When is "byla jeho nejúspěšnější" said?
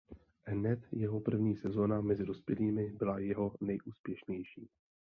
2.91-4.69